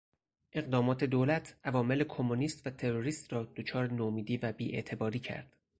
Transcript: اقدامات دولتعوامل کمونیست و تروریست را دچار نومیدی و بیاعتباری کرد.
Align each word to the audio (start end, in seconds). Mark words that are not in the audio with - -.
اقدامات 0.53 1.03
دولتعوامل 1.03 2.03
کمونیست 2.03 2.67
و 2.67 2.69
تروریست 2.69 3.33
را 3.33 3.43
دچار 3.43 3.91
نومیدی 3.93 4.37
و 4.37 4.51
بیاعتباری 4.51 5.19
کرد. 5.19 5.57